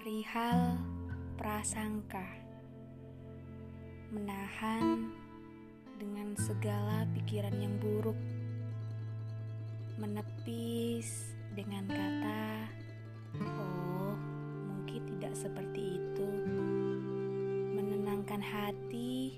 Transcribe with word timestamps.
perihal 0.00 0.80
prasangka, 1.36 2.24
menahan 4.08 5.12
dengan 6.00 6.32
segala 6.40 7.04
pikiran 7.12 7.52
yang 7.60 7.76
buruk, 7.76 8.16
menepis 10.00 11.36
dengan 11.52 11.84
kata, 11.84 12.64
"Oh, 13.44 14.16
mungkin 14.72 15.04
tidak 15.04 15.36
seperti 15.36 16.00
itu." 16.00 16.28
Menenangkan 17.76 18.40
hati 18.40 19.36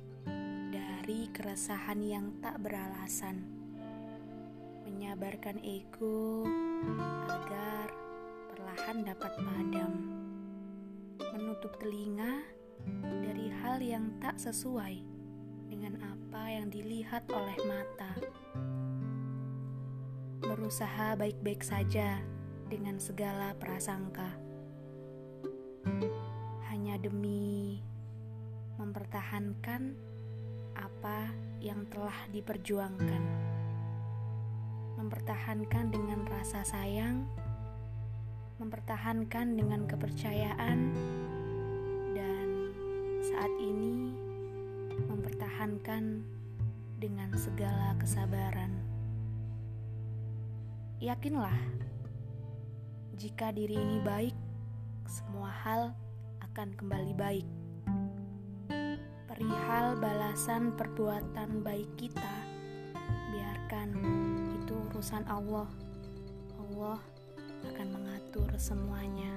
dari 0.71 1.27
keresahan 1.35 1.99
yang 2.07 2.39
tak 2.39 2.63
beralasan, 2.63 3.43
menyabarkan 4.87 5.59
ego 5.59 6.47
agar 7.27 7.91
perlahan 8.55 9.03
dapat 9.03 9.33
padam, 9.43 10.22
menutup 11.33 11.77
telinga 11.81 12.45
dari 13.23 13.49
hal 13.63 13.79
yang 13.83 14.11
tak 14.19 14.39
sesuai 14.39 15.03
dengan 15.73 15.97
apa 16.05 16.43
yang 16.53 16.69
dilihat 16.69 17.25
oleh 17.33 17.57
mata, 17.65 18.13
berusaha 20.43 21.17
baik-baik 21.17 21.65
saja 21.65 22.21
dengan 22.69 23.01
segala 23.01 23.57
prasangka, 23.57 24.37
hanya 26.69 27.01
demi 27.01 27.81
mempertahankan 28.77 29.97
apa 30.77 31.31
yang 31.63 31.87
telah 31.89 32.17
diperjuangkan, 32.35 33.23
mempertahankan 34.99 35.89
dengan 35.89 36.27
rasa 36.27 36.67
sayang, 36.67 37.29
mempertahankan 38.63 39.59
dengan 39.59 39.91
kepercayaan, 39.91 40.79
dan 42.15 42.49
saat 43.27 43.51
ini 43.59 44.15
mempertahankan 45.11 46.23
dengan 47.03 47.35
segala 47.35 47.99
kesabaran. 47.99 48.71
Yakinlah, 51.03 51.59
jika 53.19 53.51
diri 53.51 53.75
ini 53.75 53.99
baik, 54.07 54.37
semua 55.11 55.51
hal 55.51 55.91
akan 56.47 56.71
kembali 56.79 57.15
baik 57.19 57.47
perihal 59.43 59.97
balasan 59.97 60.77
perbuatan 60.77 61.65
baik 61.65 61.89
kita, 61.97 62.35
biarkan 63.33 63.91
itu 64.61 64.77
urusan 64.93 65.25
Allah. 65.25 65.67
Allah 66.61 67.01
akan 67.71 67.89
mengatur 67.95 68.51
semuanya. 68.59 69.32